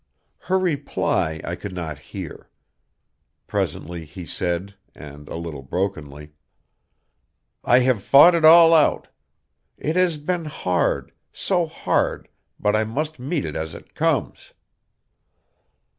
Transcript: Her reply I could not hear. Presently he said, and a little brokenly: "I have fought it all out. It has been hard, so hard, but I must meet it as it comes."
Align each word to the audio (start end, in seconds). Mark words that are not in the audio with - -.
Her 0.39 0.57
reply 0.57 1.41
I 1.43 1.53
could 1.53 1.73
not 1.73 1.99
hear. 2.09 2.49
Presently 3.45 4.03
he 4.03 4.25
said, 4.25 4.73
and 4.95 5.29
a 5.29 5.35
little 5.35 5.61
brokenly: 5.61 6.31
"I 7.63 7.81
have 7.81 8.01
fought 8.01 8.33
it 8.33 8.43
all 8.43 8.73
out. 8.73 9.09
It 9.77 9.95
has 9.97 10.17
been 10.17 10.45
hard, 10.45 11.11
so 11.31 11.67
hard, 11.67 12.29
but 12.59 12.75
I 12.75 12.83
must 12.83 13.19
meet 13.19 13.45
it 13.45 13.55
as 13.55 13.75
it 13.75 13.93
comes." 13.93 14.53